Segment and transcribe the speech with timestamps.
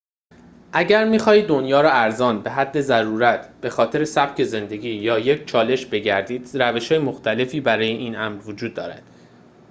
[0.73, 6.49] اگر می‌خواهید دنیا را ارزان به حد ضرورت به‌خاطر سبک زندگی یا یک چالش بگردید
[6.57, 9.03] روش‌های مختلفی برای این امر وجود دارد